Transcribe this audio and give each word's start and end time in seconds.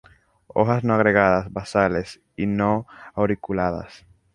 Hojas 0.47 0.83
no 0.83 0.95
agregadas 0.95 1.53
basales 1.53 2.21
y 2.35 2.47
no 2.47 2.87
auriculadas. 3.13 4.07